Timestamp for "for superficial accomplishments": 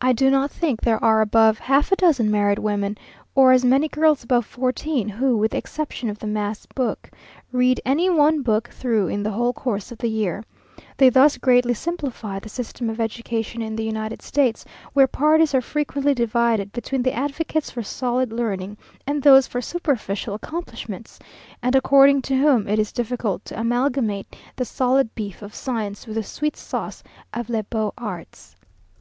19.48-21.18